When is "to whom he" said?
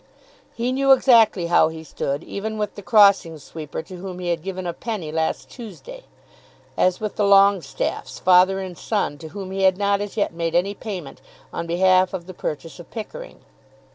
3.83-4.29, 9.19-9.61